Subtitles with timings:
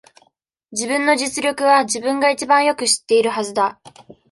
[0.71, 3.79] 自分の実力は、自分が一番よく知っているはずだ。